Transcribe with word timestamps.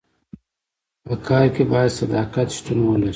په 1.05 1.13
کار 1.27 1.45
کي 1.55 1.63
باید 1.71 1.97
صداقت 1.99 2.47
شتون 2.55 2.79
ولري. 2.85 3.09